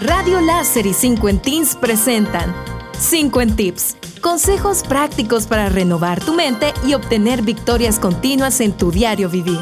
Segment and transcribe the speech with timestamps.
[0.00, 2.54] Radio Láser y 5 Teens presentan
[2.98, 3.96] 5 Tips.
[4.22, 9.60] Consejos prácticos para renovar tu mente y obtener victorias continuas en tu diario vivir.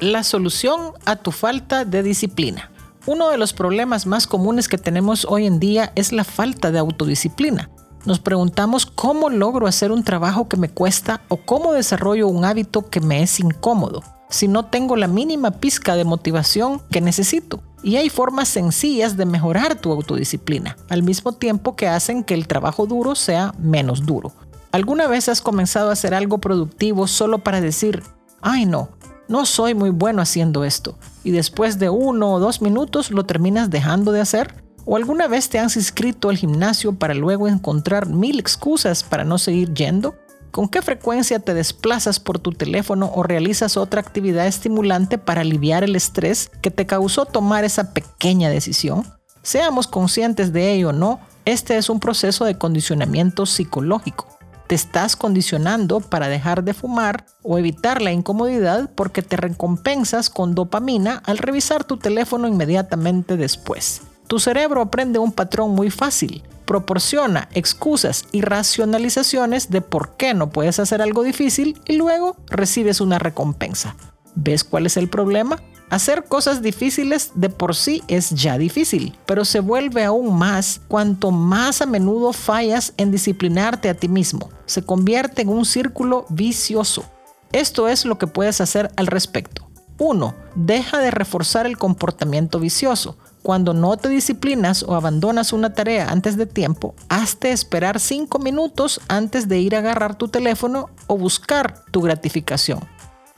[0.00, 2.70] La solución a tu falta de disciplina.
[3.06, 6.78] Uno de los problemas más comunes que tenemos hoy en día es la falta de
[6.78, 7.70] autodisciplina.
[8.04, 12.90] Nos preguntamos cómo logro hacer un trabajo que me cuesta o cómo desarrollo un hábito
[12.90, 17.62] que me es incómodo si no tengo la mínima pizca de motivación que necesito.
[17.82, 22.46] Y hay formas sencillas de mejorar tu autodisciplina, al mismo tiempo que hacen que el
[22.46, 24.32] trabajo duro sea menos duro.
[24.72, 28.02] ¿Alguna vez has comenzado a hacer algo productivo solo para decir,
[28.40, 28.90] ay no,
[29.28, 33.70] no soy muy bueno haciendo esto, y después de uno o dos minutos lo terminas
[33.70, 34.54] dejando de hacer?
[34.84, 39.38] ¿O alguna vez te has inscrito al gimnasio para luego encontrar mil excusas para no
[39.38, 40.14] seguir yendo?
[40.50, 45.84] ¿Con qué frecuencia te desplazas por tu teléfono o realizas otra actividad estimulante para aliviar
[45.84, 49.04] el estrés que te causó tomar esa pequeña decisión?
[49.42, 54.26] Seamos conscientes de ello o no, este es un proceso de condicionamiento psicológico.
[54.66, 60.56] Te estás condicionando para dejar de fumar o evitar la incomodidad porque te recompensas con
[60.56, 64.02] dopamina al revisar tu teléfono inmediatamente después.
[64.26, 70.50] Tu cerebro aprende un patrón muy fácil proporciona excusas y racionalizaciones de por qué no
[70.50, 73.96] puedes hacer algo difícil y luego recibes una recompensa.
[74.36, 75.60] ¿Ves cuál es el problema?
[75.90, 81.32] Hacer cosas difíciles de por sí es ya difícil, pero se vuelve aún más cuanto
[81.32, 84.48] más a menudo fallas en disciplinarte a ti mismo.
[84.66, 87.02] Se convierte en un círculo vicioso.
[87.50, 89.68] Esto es lo que puedes hacer al respecto.
[89.98, 90.34] 1.
[90.54, 93.18] Deja de reforzar el comportamiento vicioso.
[93.42, 99.00] Cuando no te disciplinas o abandonas una tarea antes de tiempo, hazte esperar 5 minutos
[99.08, 102.80] antes de ir a agarrar tu teléfono o buscar tu gratificación.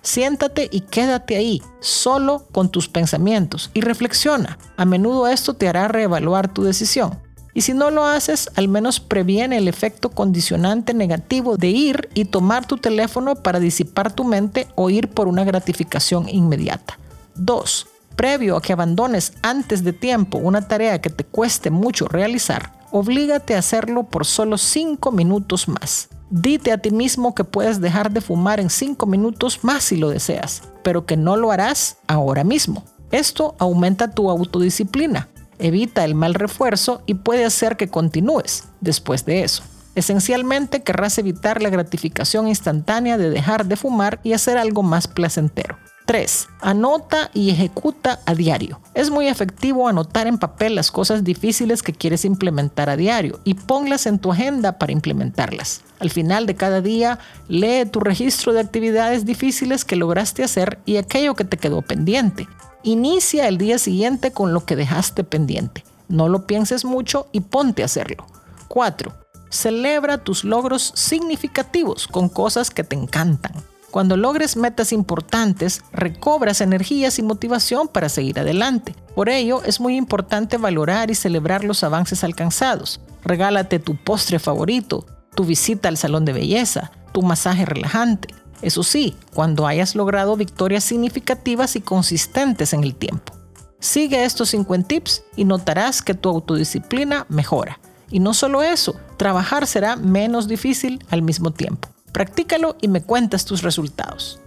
[0.02, 4.58] Siéntate y quédate ahí, solo con tus pensamientos, y reflexiona.
[4.76, 7.20] A menudo esto te hará reevaluar tu decisión.
[7.54, 12.24] Y si no lo haces, al menos previene el efecto condicionante negativo de ir y
[12.24, 16.98] tomar tu teléfono para disipar tu mente o ir por una gratificación inmediata.
[17.36, 22.72] 2 previo a que abandones antes de tiempo una tarea que te cueste mucho realizar,
[22.90, 26.08] oblígate a hacerlo por solo 5 minutos más.
[26.30, 30.08] Dite a ti mismo que puedes dejar de fumar en 5 minutos más si lo
[30.08, 32.84] deseas, pero que no lo harás ahora mismo.
[33.10, 39.44] Esto aumenta tu autodisciplina, evita el mal refuerzo y puede hacer que continúes después de
[39.44, 39.62] eso.
[39.94, 45.76] Esencialmente querrás evitar la gratificación instantánea de dejar de fumar y hacer algo más placentero.
[46.06, 46.48] 3.
[46.60, 48.80] Anota y ejecuta a diario.
[48.94, 53.54] Es muy efectivo anotar en papel las cosas difíciles que quieres implementar a diario y
[53.54, 55.82] ponlas en tu agenda para implementarlas.
[56.00, 57.18] Al final de cada día,
[57.48, 62.48] lee tu registro de actividades difíciles que lograste hacer y aquello que te quedó pendiente.
[62.82, 65.84] Inicia el día siguiente con lo que dejaste pendiente.
[66.08, 68.26] No lo pienses mucho y ponte a hacerlo.
[68.68, 69.12] 4.
[69.50, 73.52] Celebra tus logros significativos con cosas que te encantan.
[73.92, 78.94] Cuando logres metas importantes, recobras energías y motivación para seguir adelante.
[79.14, 83.02] Por ello, es muy importante valorar y celebrar los avances alcanzados.
[83.22, 85.04] Regálate tu postre favorito,
[85.34, 88.34] tu visita al salón de belleza, tu masaje relajante.
[88.62, 93.34] Eso sí, cuando hayas logrado victorias significativas y consistentes en el tiempo.
[93.78, 97.78] Sigue estos 50 tips y notarás que tu autodisciplina mejora.
[98.10, 101.91] Y no solo eso, trabajar será menos difícil al mismo tiempo.
[102.12, 104.40] Practícalo y me cuentas tus resultados.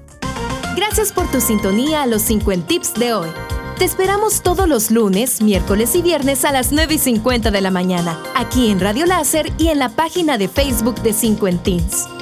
[0.75, 3.29] Gracias por tu sintonía a los 50 tips de hoy.
[3.77, 7.71] Te esperamos todos los lunes, miércoles y viernes a las 9 y 50 de la
[7.71, 12.14] mañana, aquí en Radio Láser y en la página de Facebook de 50 Teens.